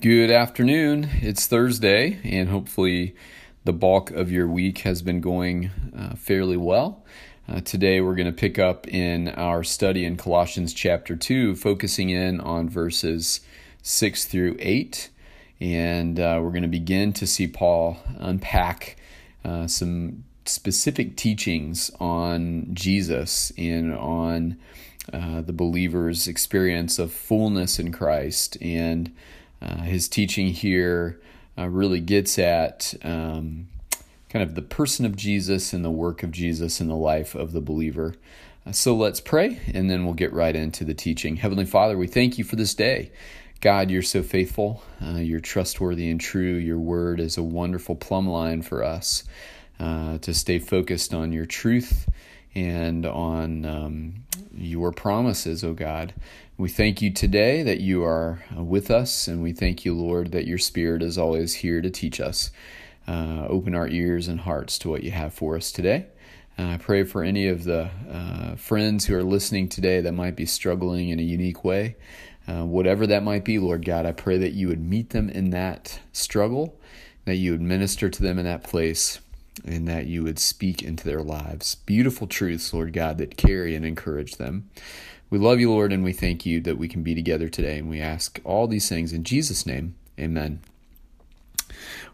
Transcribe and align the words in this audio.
Good 0.00 0.30
afternoon. 0.30 1.10
It's 1.20 1.46
Thursday, 1.46 2.20
and 2.24 2.48
hopefully, 2.48 3.14
the 3.64 3.74
bulk 3.74 4.10
of 4.10 4.32
your 4.32 4.48
week 4.48 4.78
has 4.78 5.02
been 5.02 5.20
going 5.20 5.70
uh, 5.94 6.14
fairly 6.14 6.56
well. 6.56 7.04
Uh, 7.46 7.60
today, 7.60 8.00
we're 8.00 8.14
going 8.14 8.24
to 8.24 8.32
pick 8.32 8.58
up 8.58 8.88
in 8.88 9.28
our 9.28 9.62
study 9.62 10.06
in 10.06 10.16
Colossians 10.16 10.72
chapter 10.72 11.16
2, 11.16 11.54
focusing 11.54 12.08
in 12.08 12.40
on 12.40 12.66
verses 12.66 13.40
6 13.82 14.24
through 14.24 14.56
8. 14.58 15.10
And 15.60 16.18
uh, 16.18 16.40
we're 16.42 16.48
going 16.48 16.62
to 16.62 16.68
begin 16.68 17.12
to 17.12 17.26
see 17.26 17.46
Paul 17.46 17.98
unpack 18.18 18.96
uh, 19.44 19.66
some 19.66 20.24
specific 20.46 21.14
teachings 21.16 21.90
on 22.00 22.68
Jesus 22.72 23.52
and 23.58 23.94
on 23.94 24.56
uh, 25.12 25.42
the 25.42 25.52
believer's 25.52 26.26
experience 26.26 26.98
of 26.98 27.12
fullness 27.12 27.78
in 27.78 27.92
Christ 27.92 28.56
and 28.62 29.12
uh, 29.62 29.82
his 29.82 30.08
teaching 30.08 30.48
here 30.48 31.20
uh, 31.58 31.68
really 31.68 32.00
gets 32.00 32.38
at 32.38 32.94
um, 33.02 33.68
kind 34.28 34.42
of 34.42 34.54
the 34.54 34.62
person 34.62 35.04
of 35.04 35.16
Jesus 35.16 35.72
and 35.72 35.84
the 35.84 35.90
work 35.90 36.22
of 36.22 36.30
Jesus 36.30 36.80
in 36.80 36.88
the 36.88 36.96
life 36.96 37.34
of 37.34 37.52
the 37.52 37.60
believer. 37.60 38.14
Uh, 38.66 38.72
so 38.72 38.94
let's 38.94 39.20
pray, 39.20 39.60
and 39.72 39.90
then 39.90 40.04
we'll 40.04 40.14
get 40.14 40.32
right 40.32 40.54
into 40.54 40.84
the 40.84 40.94
teaching. 40.94 41.36
Heavenly 41.36 41.64
Father, 41.64 41.96
we 41.96 42.06
thank 42.06 42.38
you 42.38 42.44
for 42.44 42.56
this 42.56 42.74
day. 42.74 43.10
God, 43.60 43.90
you're 43.90 44.02
so 44.02 44.22
faithful. 44.22 44.82
Uh, 45.04 45.18
you're 45.18 45.40
trustworthy 45.40 46.10
and 46.10 46.20
true. 46.20 46.54
Your 46.54 46.78
word 46.78 47.20
is 47.20 47.36
a 47.36 47.42
wonderful 47.42 47.94
plumb 47.94 48.26
line 48.26 48.62
for 48.62 48.82
us 48.82 49.24
uh, 49.78 50.18
to 50.18 50.32
stay 50.32 50.58
focused 50.58 51.12
on 51.12 51.32
your 51.32 51.46
truth 51.46 52.08
and 52.54 53.06
on 53.06 53.64
um, 53.64 54.24
your 54.54 54.92
promises, 54.92 55.62
O 55.64 55.70
oh 55.70 55.74
God. 55.74 56.14
We 56.58 56.68
thank 56.68 57.00
you 57.00 57.10
today 57.12 57.62
that 57.62 57.80
you 57.80 58.04
are 58.04 58.44
with 58.54 58.90
us, 58.90 59.26
and 59.26 59.42
we 59.42 59.52
thank 59.52 59.84
you, 59.84 59.94
Lord, 59.94 60.32
that 60.32 60.46
your 60.46 60.58
Spirit 60.58 61.02
is 61.02 61.16
always 61.16 61.54
here 61.54 61.80
to 61.80 61.90
teach 61.90 62.20
us. 62.20 62.50
Uh, 63.08 63.46
open 63.48 63.74
our 63.74 63.88
ears 63.88 64.28
and 64.28 64.40
hearts 64.40 64.78
to 64.78 64.88
what 64.88 65.02
you 65.02 65.10
have 65.10 65.32
for 65.32 65.56
us 65.56 65.72
today. 65.72 66.06
Uh, 66.58 66.74
I 66.74 66.76
pray 66.76 67.04
for 67.04 67.22
any 67.22 67.48
of 67.48 67.64
the 67.64 67.90
uh, 68.10 68.56
friends 68.56 69.06
who 69.06 69.16
are 69.16 69.22
listening 69.22 69.68
today 69.68 70.02
that 70.02 70.12
might 70.12 70.36
be 70.36 70.44
struggling 70.44 71.08
in 71.08 71.18
a 71.18 71.22
unique 71.22 71.64
way. 71.64 71.96
Uh, 72.46 72.64
whatever 72.64 73.06
that 73.06 73.22
might 73.22 73.44
be, 73.44 73.58
Lord 73.58 73.84
God, 73.84 74.04
I 74.04 74.12
pray 74.12 74.36
that 74.38 74.52
you 74.52 74.68
would 74.68 74.82
meet 74.82 75.10
them 75.10 75.30
in 75.30 75.50
that 75.50 76.00
struggle, 76.12 76.78
that 77.24 77.36
you 77.36 77.52
would 77.52 77.62
minister 77.62 78.10
to 78.10 78.22
them 78.22 78.38
in 78.38 78.44
that 78.44 78.64
place, 78.64 79.20
and 79.64 79.86
that 79.88 80.06
you 80.06 80.22
would 80.22 80.38
speak 80.38 80.82
into 80.82 81.04
their 81.04 81.22
lives. 81.22 81.76
Beautiful 81.86 82.26
truths, 82.26 82.72
Lord 82.72 82.92
God, 82.92 83.18
that 83.18 83.36
carry 83.36 83.74
and 83.74 83.84
encourage 83.84 84.36
them. 84.36 84.68
We 85.30 85.38
love 85.38 85.60
you, 85.60 85.70
Lord, 85.70 85.92
and 85.92 86.02
we 86.02 86.12
thank 86.12 86.44
you 86.44 86.60
that 86.62 86.78
we 86.78 86.88
can 86.88 87.02
be 87.02 87.14
together 87.14 87.48
today. 87.48 87.78
And 87.78 87.88
we 87.88 88.00
ask 88.00 88.40
all 88.44 88.66
these 88.66 88.88
things 88.88 89.12
in 89.12 89.24
Jesus' 89.24 89.64
name. 89.64 89.94
Amen. 90.18 90.60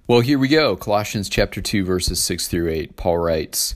Well, 0.06 0.20
here 0.20 0.38
we 0.38 0.48
go. 0.48 0.77
Colossians 0.77 1.28
chapter 1.28 1.61
2, 1.61 1.84
verses 1.84 2.22
6 2.22 2.47
through 2.47 2.69
8. 2.69 2.97
Paul 2.97 3.19
writes 3.19 3.75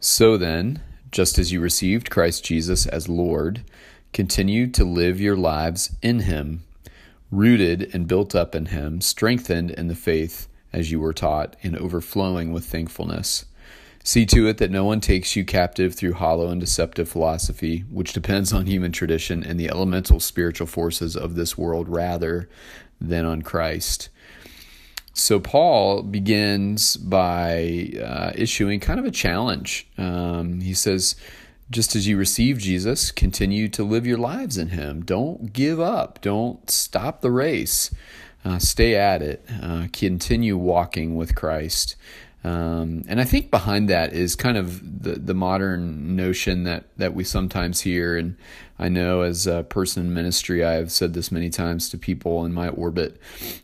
So 0.00 0.36
then, 0.36 0.82
just 1.12 1.38
as 1.38 1.52
you 1.52 1.60
received 1.60 2.10
Christ 2.10 2.44
Jesus 2.44 2.86
as 2.86 3.08
Lord, 3.08 3.62
continue 4.12 4.66
to 4.72 4.84
live 4.84 5.20
your 5.20 5.36
lives 5.36 5.96
in 6.02 6.20
him, 6.20 6.64
rooted 7.30 7.94
and 7.94 8.08
built 8.08 8.34
up 8.34 8.54
in 8.54 8.66
him, 8.66 9.00
strengthened 9.00 9.70
in 9.70 9.88
the 9.88 9.94
faith 9.94 10.48
as 10.72 10.90
you 10.90 11.00
were 11.00 11.12
taught, 11.12 11.56
and 11.62 11.76
overflowing 11.76 12.52
with 12.52 12.64
thankfulness. 12.64 13.44
See 14.02 14.24
to 14.26 14.46
it 14.46 14.58
that 14.58 14.70
no 14.70 14.84
one 14.84 15.00
takes 15.00 15.36
you 15.36 15.44
captive 15.44 15.94
through 15.94 16.14
hollow 16.14 16.48
and 16.48 16.60
deceptive 16.60 17.08
philosophy, 17.08 17.84
which 17.90 18.12
depends 18.14 18.52
on 18.52 18.66
human 18.66 18.92
tradition 18.92 19.44
and 19.44 19.60
the 19.60 19.68
elemental 19.68 20.20
spiritual 20.20 20.66
forces 20.66 21.16
of 21.16 21.34
this 21.34 21.58
world 21.58 21.88
rather 21.88 22.48
than 23.00 23.26
on 23.26 23.42
Christ. 23.42 24.08
So, 25.12 25.38
Paul 25.38 26.02
begins 26.02 26.96
by 26.96 27.90
uh, 28.02 28.32
issuing 28.34 28.80
kind 28.80 28.98
of 28.98 29.04
a 29.04 29.10
challenge. 29.10 29.86
Um, 29.98 30.60
he 30.60 30.72
says, 30.72 31.16
just 31.70 31.94
as 31.94 32.08
you 32.08 32.16
receive 32.16 32.58
Jesus, 32.58 33.10
continue 33.10 33.68
to 33.68 33.84
live 33.84 34.06
your 34.06 34.18
lives 34.18 34.56
in 34.56 34.68
Him. 34.68 35.04
Don't 35.04 35.52
give 35.52 35.78
up. 35.78 36.20
Don't 36.20 36.68
stop 36.70 37.20
the 37.20 37.30
race. 37.30 37.94
Uh, 38.44 38.58
stay 38.58 38.96
at 38.96 39.22
it. 39.22 39.44
Uh, 39.62 39.86
continue 39.92 40.56
walking 40.56 41.16
with 41.16 41.34
Christ. 41.34 41.96
Um, 42.42 43.04
and 43.06 43.20
I 43.20 43.24
think 43.24 43.50
behind 43.50 43.90
that 43.90 44.14
is 44.14 44.34
kind 44.34 44.56
of 44.56 45.02
the, 45.02 45.12
the 45.12 45.34
modern 45.34 46.16
notion 46.16 46.64
that, 46.64 46.84
that 46.96 47.14
we 47.14 47.22
sometimes 47.22 47.82
hear. 47.82 48.16
And 48.16 48.36
I 48.78 48.88
know 48.88 49.20
as 49.20 49.46
a 49.46 49.62
person 49.64 50.06
in 50.06 50.14
ministry, 50.14 50.64
I 50.64 50.72
have 50.72 50.90
said 50.90 51.12
this 51.12 51.30
many 51.30 51.50
times 51.50 51.90
to 51.90 51.98
people 51.98 52.46
in 52.46 52.54
my 52.54 52.70
orbit 52.70 53.20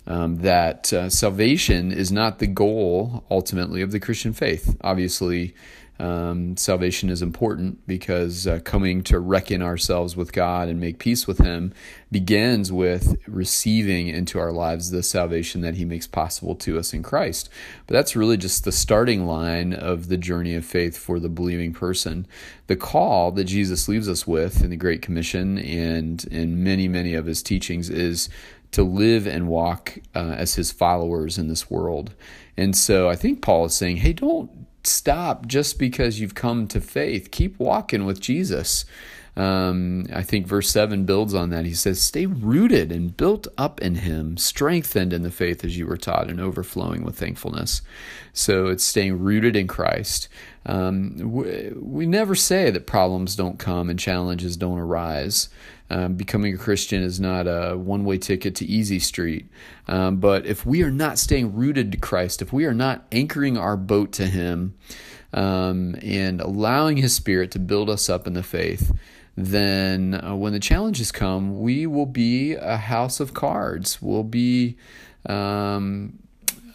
um, 0.06 0.38
that 0.38 0.92
uh, 0.92 1.08
salvation 1.08 1.90
is 1.90 2.12
not 2.12 2.38
the 2.38 2.46
goal 2.46 3.24
ultimately 3.30 3.80
of 3.80 3.92
the 3.92 4.00
Christian 4.00 4.34
faith. 4.34 4.76
Obviously, 4.82 5.54
um, 5.98 6.56
salvation 6.56 7.08
is 7.08 7.22
important 7.22 7.86
because 7.86 8.46
uh, 8.46 8.60
coming 8.64 9.02
to 9.04 9.18
reckon 9.18 9.62
ourselves 9.62 10.14
with 10.14 10.32
God 10.32 10.68
and 10.68 10.78
make 10.78 10.98
peace 10.98 11.26
with 11.26 11.38
Him 11.38 11.72
begins 12.12 12.70
with 12.70 13.16
receiving 13.26 14.08
into 14.08 14.38
our 14.38 14.52
lives 14.52 14.90
the 14.90 15.02
salvation 15.02 15.62
that 15.62 15.76
He 15.76 15.84
makes 15.84 16.06
possible 16.06 16.54
to 16.56 16.78
us 16.78 16.92
in 16.92 17.02
Christ. 17.02 17.48
But 17.86 17.94
that's 17.94 18.14
really 18.14 18.36
just 18.36 18.64
the 18.64 18.72
starting 18.72 19.26
line 19.26 19.72
of 19.72 20.08
the 20.08 20.18
journey 20.18 20.54
of 20.54 20.66
faith 20.66 20.98
for 20.98 21.18
the 21.18 21.30
believing 21.30 21.72
person. 21.72 22.26
The 22.66 22.76
call 22.76 23.32
that 23.32 23.44
Jesus 23.44 23.88
leaves 23.88 24.08
us 24.08 24.26
with 24.26 24.62
in 24.62 24.70
the 24.70 24.76
Great 24.76 25.00
Commission 25.00 25.58
and 25.58 26.22
in 26.24 26.62
many, 26.62 26.88
many 26.88 27.14
of 27.14 27.24
His 27.24 27.42
teachings 27.42 27.88
is 27.88 28.28
to 28.72 28.82
live 28.82 29.26
and 29.26 29.48
walk 29.48 29.98
uh, 30.14 30.34
as 30.36 30.56
His 30.56 30.70
followers 30.72 31.38
in 31.38 31.48
this 31.48 31.70
world. 31.70 32.14
And 32.58 32.76
so 32.76 33.08
I 33.08 33.16
think 33.16 33.40
Paul 33.40 33.64
is 33.64 33.74
saying, 33.74 33.98
hey, 33.98 34.12
don't 34.12 34.65
stop 34.86 35.46
just 35.46 35.78
because 35.78 36.20
you've 36.20 36.34
come 36.34 36.66
to 36.68 36.80
faith. 36.80 37.30
Keep 37.30 37.58
walking 37.58 38.04
with 38.04 38.20
Jesus. 38.20 38.84
Um, 39.36 40.06
I 40.14 40.22
think 40.22 40.46
verse 40.46 40.70
7 40.70 41.04
builds 41.04 41.34
on 41.34 41.50
that. 41.50 41.66
He 41.66 41.74
says, 41.74 42.00
Stay 42.00 42.24
rooted 42.24 42.90
and 42.90 43.14
built 43.14 43.46
up 43.58 43.82
in 43.82 43.96
Him, 43.96 44.38
strengthened 44.38 45.12
in 45.12 45.22
the 45.22 45.30
faith 45.30 45.62
as 45.62 45.76
you 45.76 45.86
were 45.86 45.98
taught, 45.98 46.30
and 46.30 46.40
overflowing 46.40 47.04
with 47.04 47.18
thankfulness. 47.18 47.82
So 48.32 48.68
it's 48.68 48.84
staying 48.84 49.18
rooted 49.18 49.54
in 49.54 49.66
Christ. 49.66 50.28
Um, 50.66 51.16
we, 51.18 51.72
we, 51.76 52.06
never 52.06 52.34
say 52.34 52.70
that 52.70 52.88
problems 52.88 53.36
don't 53.36 53.56
come 53.56 53.88
and 53.88 53.98
challenges 53.98 54.56
don't 54.56 54.80
arise. 54.80 55.48
Um, 55.88 56.14
becoming 56.14 56.54
a 56.54 56.58
Christian 56.58 57.02
is 57.04 57.20
not 57.20 57.46
a 57.46 57.76
one 57.76 58.04
way 58.04 58.18
ticket 58.18 58.56
to 58.56 58.66
easy 58.66 58.98
street. 58.98 59.46
Um, 59.86 60.16
but 60.16 60.44
if 60.44 60.66
we 60.66 60.82
are 60.82 60.90
not 60.90 61.20
staying 61.20 61.54
rooted 61.54 61.92
to 61.92 61.98
Christ, 61.98 62.42
if 62.42 62.52
we 62.52 62.64
are 62.64 62.74
not 62.74 63.06
anchoring 63.12 63.56
our 63.56 63.76
boat 63.76 64.10
to 64.14 64.26
Him 64.26 64.74
um, 65.32 65.94
and 66.02 66.40
allowing 66.40 66.96
His 66.96 67.14
Spirit 67.14 67.52
to 67.52 67.60
build 67.60 67.88
us 67.88 68.10
up 68.10 68.26
in 68.26 68.32
the 68.32 68.42
faith, 68.42 68.92
then 69.36 70.14
uh, 70.14 70.34
when 70.34 70.52
the 70.52 70.58
challenges 70.58 71.12
come, 71.12 71.60
we 71.60 71.86
will 71.86 72.06
be 72.06 72.54
a 72.54 72.76
house 72.76 73.20
of 73.20 73.34
cards. 73.34 74.02
We'll 74.02 74.24
be 74.24 74.76
um, 75.26 76.18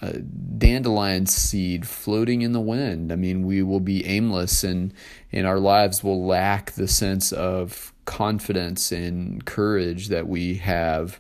a 0.01 0.17
dandelion 0.19 1.25
seed 1.25 1.88
floating 1.88 2.41
in 2.41 2.53
the 2.53 2.59
wind. 2.59 3.12
I 3.12 3.16
mean, 3.16 3.45
we 3.45 3.62
will 3.62 3.79
be 3.79 4.06
aimless 4.06 4.63
and, 4.63 4.94
and 5.31 5.45
our 5.45 5.59
lives 5.59 6.03
will 6.03 6.25
lack 6.25 6.72
the 6.72 6.88
sense 6.88 7.31
of 7.31 7.94
confidence 8.06 8.91
and 8.91 9.45
courage 9.45 10.07
that 10.07 10.28
we 10.28 10.56
have 10.56 11.19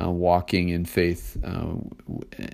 uh, 0.00 0.10
walking 0.10 0.70
in 0.70 0.84
faith 0.84 1.36
uh, 1.44 1.74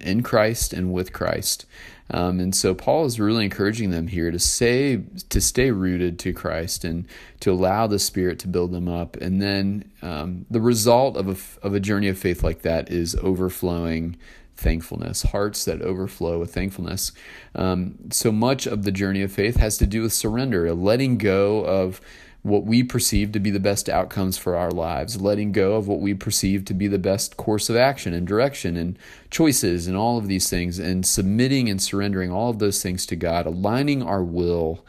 in 0.03 0.23
Christ 0.23 0.73
and 0.73 0.93
with 0.93 1.13
Christ. 1.13 1.67
Um, 2.11 2.41
and 2.41 2.55
so 2.55 2.75
Paul 2.75 3.05
is 3.05 3.21
really 3.21 3.45
encouraging 3.45 3.91
them 3.91 4.09
here 4.09 4.31
to 4.31 4.39
say 4.39 5.03
to 5.29 5.41
stay 5.41 5.71
rooted 5.71 6.19
to 6.21 6.33
Christ 6.33 6.85
and 6.85 7.07
to 7.41 7.53
allow 7.53 7.87
the 7.87 7.99
Spirit 7.99 8.39
to 8.41 8.49
build 8.49 8.73
them 8.73 8.89
up. 8.89 9.17
And 9.17 9.41
then 9.41 9.91
um, 10.03 10.47
the 10.51 10.61
result 10.61 11.17
of 11.17 11.29
a, 11.29 11.67
of 11.67 11.75
a 11.75 11.81
journey 11.81 12.09
of 12.09 12.19
faith 12.19 12.43
like 12.43 12.63
that 12.63 12.91
is 12.91 13.15
overflowing 13.17 14.17
thankfulness, 14.59 15.23
hearts 15.23 15.65
that 15.65 15.81
overflow 15.81 16.39
with 16.39 16.53
thankfulness. 16.53 17.13
Um, 17.55 17.95
so 18.11 18.33
much 18.33 18.67
of 18.67 18.83
the 18.83 18.91
journey 18.93 19.23
of 19.23 19.33
faith 19.33 19.57
has 19.57 19.79
to 19.79 19.87
do 19.87 20.03
with 20.03 20.13
surrender, 20.13 20.67
a 20.67 20.75
letting 20.75 21.17
go 21.17 21.65
of 21.65 22.01
what 22.43 22.65
we 22.65 22.83
perceive 22.83 23.33
to 23.33 23.41
be 23.41 23.51
the 23.51 23.61
best 23.61 23.89
outcomes 23.89 24.37
for 24.37 24.57
our 24.57 24.71
lives, 24.71 25.21
letting 25.21 25.53
go 25.53 25.75
of 25.75 25.87
what 25.87 26.01
we 26.01 26.15
perceive 26.15 26.65
to 26.65 26.75
be 26.75 26.89
the 26.89 26.99
best 26.99 27.37
course 27.37 27.69
of 27.69 27.77
action 27.77 28.13
and 28.13 28.27
direction 28.27 28.77
and 28.77 28.99
choices 29.31 29.87
and 29.87 29.97
all 29.97 30.19
of 30.19 30.29
these 30.29 30.51
things, 30.51 30.79
and 30.79 31.07
submitting 31.07 31.69
and 31.69 31.81
surrendering 31.81 32.33
all 32.33 32.51
of 32.51 32.59
those 32.59 32.83
things 32.83 33.07
to 33.07 33.17
God, 33.17 33.47
aligning 33.47 34.03
our 34.03 34.25
will 34.25 34.85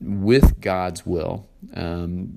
with 0.00 0.60
God's 0.60 1.06
will, 1.06 1.48
um, 1.74 2.32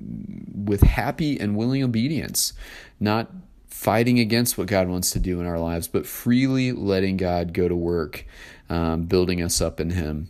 with 0.54 0.82
happy 0.82 1.40
and 1.40 1.58
willing 1.58 1.84
obedience, 1.84 2.54
not 3.00 3.32
fighting 3.74 4.20
against 4.20 4.56
what 4.56 4.68
God 4.68 4.88
wants 4.88 5.10
to 5.12 5.20
do 5.20 5.42
in 5.42 5.48
our 5.48 5.60
lives, 5.60 5.88
but 5.88 6.06
freely 6.06 6.72
letting 6.72 7.18
God 7.18 7.54
go 7.54 7.68
to 7.68 7.76
work, 7.76 8.24
um, 8.70 9.06
building 9.06 9.42
us 9.42 9.60
up 9.60 9.80
in 9.82 9.90
Him. 9.90 10.30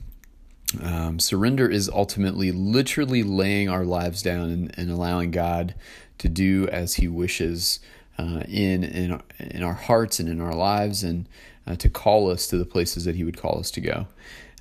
Um, 0.81 1.19
surrender 1.19 1.69
is 1.69 1.89
ultimately 1.89 2.51
literally 2.53 3.21
laying 3.21 3.69
our 3.69 3.83
lives 3.83 4.23
down 4.23 4.49
and, 4.49 4.73
and 4.79 4.89
allowing 4.89 5.29
God 5.29 5.75
to 6.19 6.29
do 6.29 6.67
as 6.69 6.95
He 6.95 7.07
wishes 7.07 7.79
uh, 8.17 8.43
in 8.47 8.83
in 8.83 9.11
our, 9.11 9.21
in 9.39 9.61
our 9.61 9.73
hearts 9.73 10.19
and 10.19 10.29
in 10.29 10.39
our 10.39 10.55
lives, 10.55 11.03
and 11.03 11.27
uh, 11.67 11.75
to 11.75 11.89
call 11.89 12.31
us 12.31 12.47
to 12.47 12.57
the 12.57 12.65
places 12.65 13.03
that 13.03 13.15
He 13.15 13.25
would 13.25 13.37
call 13.37 13.59
us 13.59 13.69
to 13.71 13.81
go. 13.81 14.07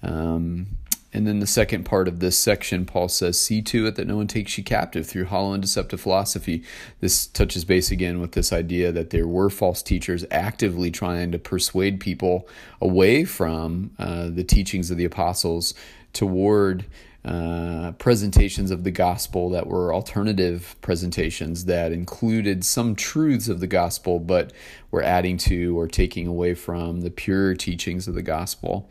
Um, 0.03 0.67
and 1.13 1.27
then 1.27 1.41
the 1.41 1.47
second 1.47 1.85
part 1.85 2.09
of 2.09 2.21
this 2.21 2.39
section, 2.39 2.87
Paul 2.87 3.09
says, 3.09 3.39
See 3.39 3.61
to 3.63 3.87
it 3.87 3.97
that 3.97 4.07
no 4.07 4.17
one 4.17 4.27
takes 4.27 4.57
you 4.57 4.65
captive 4.65 5.07
through 5.07 5.27
hollow 5.27 5.53
and 5.53 5.63
deceptive 5.63 6.01
philosophy. 6.01 6.63
This 7.01 7.27
touches 7.27 7.65
base 7.65 7.91
again 7.91 8.21
with 8.21 8.33
this 8.33 8.53
idea 8.53 8.93
that 8.93 9.11
there 9.11 9.29
were 9.29 9.51
false 9.51 9.83
teachers 9.83 10.25
actively 10.31 10.91
trying 10.91 11.31
to 11.33 11.39
persuade 11.39 12.01
people 12.01 12.49
away 12.81 13.25
from 13.25 13.91
uh, 13.99 14.31
the 14.31 14.45
teachings 14.45 14.91
of 14.91 14.97
the 14.97 15.05
apostles 15.05 15.75
toward 16.15 16.87
uh, 17.25 17.93
presentations 17.99 18.71
of 18.73 18.83
the 18.83 18.91
gospel 18.91 19.49
that 19.51 19.67
were 19.67 19.95
alternative 19.95 20.75
presentations 20.81 21.67
that 21.67 21.93
included 21.93 22.65
some 22.65 22.97
truths 22.97 23.49
of 23.49 23.61
the 23.61 23.67
gospel, 23.69 24.19
but 24.19 24.53
were 24.91 25.03
adding 25.03 25.37
to 25.37 25.79
or 25.79 25.87
taking 25.87 26.27
away 26.27 26.53
from 26.55 27.03
the 27.03 27.11
pure 27.11 27.55
teachings 27.55 28.09
of 28.09 28.15
the 28.15 28.23
gospel. 28.23 28.91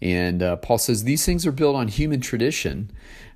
And 0.00 0.42
uh, 0.42 0.56
Paul 0.56 0.78
says 0.78 1.04
these 1.04 1.24
things 1.24 1.46
are 1.46 1.52
built 1.52 1.76
on 1.76 1.88
human 1.88 2.20
tradition 2.20 2.90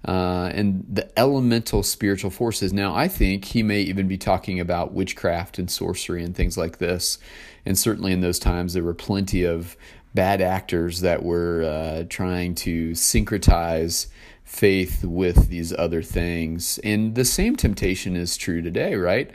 uh, 0.07 0.51
and 0.53 0.85
the 0.89 1.17
elemental 1.19 1.83
spiritual 1.83 2.31
forces. 2.31 2.73
Now, 2.73 2.95
I 2.95 3.09
think 3.09 3.45
he 3.45 3.63
may 3.63 3.83
even 3.83 4.09
be 4.09 4.19
talking 4.19 4.59
about 4.59 4.93
witchcraft 4.93 5.59
and 5.59 5.71
sorcery 5.71 6.23
and 6.23 6.35
things 6.35 6.57
like 6.57 6.79
this. 6.79 7.19
And 7.65 7.79
certainly 7.79 8.13
in 8.13 8.21
those 8.21 8.39
times, 8.41 8.75
there 8.75 8.83
were 8.83 8.95
plenty 8.95 9.45
of 9.45 9.77
bad 10.15 10.41
actors 10.41 11.01
that 11.01 11.23
were 11.23 11.63
uh, 11.63 12.05
trying 12.09 12.55
to 12.55 12.91
syncretize 12.91 14.09
faith 14.45 15.03
with 15.03 15.49
these 15.49 15.73
other 15.79 16.03
things. 16.03 16.79
And 16.85 17.15
the 17.15 17.25
same 17.25 17.57
temptation 17.57 18.17
is 18.17 18.37
true 18.37 18.61
today, 18.61 18.95
right? 18.97 19.31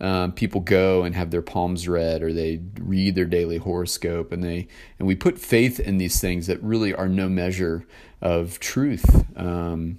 Um, 0.00 0.32
people 0.32 0.60
go 0.60 1.02
and 1.02 1.14
have 1.16 1.32
their 1.32 1.42
palms 1.42 1.88
read 1.88 2.22
or 2.22 2.32
they 2.32 2.60
read 2.78 3.16
their 3.16 3.24
daily 3.24 3.58
horoscope 3.58 4.30
and 4.32 4.44
they 4.44 4.68
and 4.98 5.08
we 5.08 5.16
put 5.16 5.38
faith 5.38 5.80
in 5.80 5.98
these 5.98 6.20
things 6.20 6.46
that 6.46 6.62
really 6.62 6.94
are 6.94 7.08
no 7.08 7.28
measure 7.28 7.84
of 8.22 8.60
truth. 8.60 9.26
Um, 9.36 9.98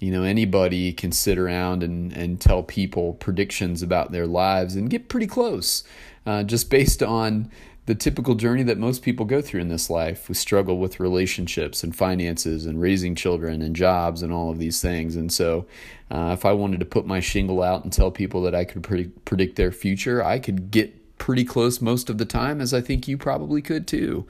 you 0.00 0.10
know, 0.10 0.22
anybody 0.22 0.92
can 0.92 1.12
sit 1.12 1.38
around 1.38 1.82
and, 1.82 2.12
and 2.12 2.40
tell 2.40 2.62
people 2.62 3.14
predictions 3.14 3.82
about 3.82 4.12
their 4.12 4.26
lives 4.26 4.76
and 4.76 4.90
get 4.90 5.08
pretty 5.08 5.26
close 5.26 5.84
uh, 6.26 6.42
just 6.42 6.68
based 6.70 7.02
on 7.02 7.50
the 7.90 7.94
typical 7.96 8.36
journey 8.36 8.62
that 8.62 8.78
most 8.78 9.02
people 9.02 9.26
go 9.26 9.42
through 9.42 9.60
in 9.60 9.66
this 9.66 9.90
life. 9.90 10.28
We 10.28 10.36
struggle 10.36 10.78
with 10.78 11.00
relationships 11.00 11.82
and 11.82 11.94
finances 11.94 12.64
and 12.64 12.80
raising 12.80 13.16
children 13.16 13.60
and 13.62 13.74
jobs 13.74 14.22
and 14.22 14.32
all 14.32 14.48
of 14.48 14.60
these 14.60 14.80
things. 14.80 15.16
And 15.16 15.32
so, 15.32 15.66
uh, 16.08 16.30
if 16.32 16.44
I 16.44 16.52
wanted 16.52 16.78
to 16.78 16.86
put 16.86 17.04
my 17.04 17.18
shingle 17.18 17.64
out 17.64 17.82
and 17.82 17.92
tell 17.92 18.12
people 18.12 18.42
that 18.42 18.54
I 18.54 18.64
could 18.64 18.84
pre- 18.84 19.10
predict 19.24 19.56
their 19.56 19.72
future, 19.72 20.24
I 20.24 20.38
could 20.38 20.70
get 20.70 21.18
pretty 21.18 21.44
close 21.44 21.80
most 21.80 22.08
of 22.08 22.18
the 22.18 22.24
time, 22.24 22.60
as 22.60 22.72
I 22.72 22.80
think 22.80 23.08
you 23.08 23.18
probably 23.18 23.60
could 23.60 23.88
too. 23.88 24.24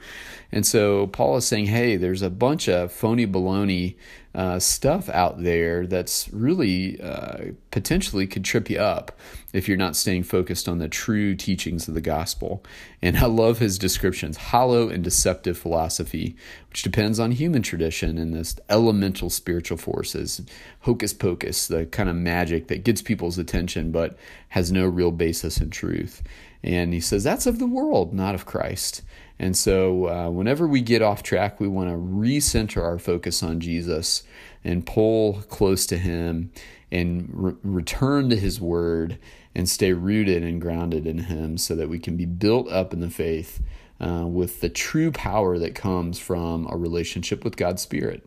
And 0.51 0.65
so 0.65 1.05
Paul 1.05 1.37
is 1.37 1.45
saying, 1.45 1.67
hey, 1.67 1.97
there's 1.97 2.23
a 2.23 2.31
bunch 2.31 2.67
of 2.67 2.91
phony 2.91 3.27
baloney 3.27 3.93
uh, 4.33 4.59
stuff 4.59 5.09
out 5.09 5.43
there 5.43 5.85
that's 5.85 6.29
really 6.31 6.99
uh, 7.01 7.51
potentially 7.69 8.25
could 8.25 8.45
trip 8.45 8.69
you 8.69 8.79
up 8.79 9.17
if 9.51 9.67
you're 9.67 9.77
not 9.77 9.95
staying 9.95 10.23
focused 10.23 10.69
on 10.69 10.77
the 10.77 10.87
true 10.87 11.35
teachings 11.35 11.87
of 11.87 11.93
the 11.93 12.01
gospel. 12.01 12.63
And 13.01 13.17
I 13.17 13.25
love 13.25 13.59
his 13.59 13.77
descriptions 13.77 14.37
hollow 14.37 14.87
and 14.87 15.03
deceptive 15.03 15.57
philosophy, 15.57 16.37
which 16.69 16.83
depends 16.83 17.19
on 17.19 17.31
human 17.31 17.61
tradition 17.61 18.17
and 18.17 18.33
this 18.33 18.55
elemental 18.69 19.29
spiritual 19.29 19.77
forces, 19.77 20.41
hocus 20.81 21.13
pocus, 21.13 21.67
the 21.67 21.85
kind 21.87 22.07
of 22.07 22.15
magic 22.15 22.67
that 22.69 22.85
gets 22.85 23.01
people's 23.01 23.37
attention 23.37 23.91
but 23.91 24.17
has 24.49 24.71
no 24.71 24.85
real 24.85 25.11
basis 25.11 25.59
in 25.59 25.69
truth. 25.69 26.23
And 26.63 26.93
he 26.93 27.01
says 27.01 27.23
that's 27.23 27.47
of 27.47 27.59
the 27.59 27.67
world, 27.67 28.13
not 28.13 28.35
of 28.35 28.45
Christ. 28.45 29.01
And 29.41 29.57
so, 29.57 30.07
uh, 30.07 30.29
whenever 30.29 30.67
we 30.67 30.81
get 30.81 31.01
off 31.01 31.23
track, 31.23 31.59
we 31.59 31.67
want 31.67 31.89
to 31.89 31.95
recenter 31.95 32.83
our 32.83 32.99
focus 32.99 33.41
on 33.41 33.59
Jesus 33.59 34.21
and 34.63 34.85
pull 34.85 35.41
close 35.49 35.87
to 35.87 35.97
Him 35.97 36.51
and 36.91 37.27
re- 37.33 37.55
return 37.63 38.29
to 38.29 38.35
His 38.35 38.61
Word 38.61 39.17
and 39.55 39.67
stay 39.67 39.93
rooted 39.93 40.43
and 40.43 40.61
grounded 40.61 41.07
in 41.07 41.17
Him 41.17 41.57
so 41.57 41.75
that 41.75 41.89
we 41.89 41.97
can 41.97 42.15
be 42.15 42.25
built 42.27 42.69
up 42.69 42.93
in 42.93 42.99
the 42.99 43.09
faith 43.09 43.63
uh, 43.99 44.25
with 44.27 44.61
the 44.61 44.69
true 44.69 45.11
power 45.11 45.57
that 45.57 45.73
comes 45.73 46.19
from 46.19 46.67
a 46.69 46.77
relationship 46.77 47.43
with 47.43 47.57
God's 47.57 47.81
Spirit. 47.81 48.23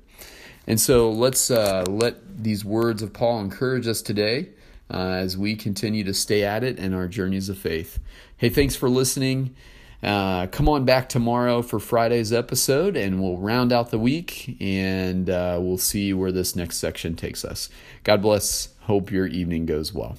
And 0.67 0.81
so, 0.81 1.13
let's 1.13 1.49
uh, 1.49 1.85
let 1.89 2.43
these 2.43 2.65
words 2.65 3.03
of 3.03 3.13
Paul 3.13 3.39
encourage 3.39 3.87
us 3.87 4.03
today 4.03 4.49
uh, 4.93 4.97
as 4.97 5.39
we 5.39 5.55
continue 5.55 6.03
to 6.03 6.13
stay 6.13 6.43
at 6.43 6.65
it 6.65 6.81
in 6.81 6.93
our 6.93 7.07
journeys 7.07 7.49
of 7.49 7.57
faith. 7.57 8.01
Hey, 8.37 8.49
thanks 8.49 8.75
for 8.75 8.91
listening. 8.91 9.55
Uh, 10.03 10.47
come 10.49 10.69
on 10.69 10.85
back 10.85 11.09
tomorrow 11.09 11.63
for 11.63 11.79
Friday's 11.79 12.33
episode, 12.33 12.97
and 12.97 13.23
we'll 13.23 13.39
round 13.39 13.73
out 13.73 13.91
the 13.91 13.99
week 13.99 14.57
and 14.61 15.31
uh, 15.31 15.59
we'll 15.61 15.79
see 15.79 16.13
where 16.13 16.33
this 16.33 16.55
next 16.55 16.77
section 16.77 17.15
takes 17.17 17.45
us. 17.45 17.69
God 18.03 18.21
bless. 18.21 18.69
Hope 18.83 19.11
your 19.11 19.27
evening 19.27 19.65
goes 19.65 19.95
well. 19.95 20.17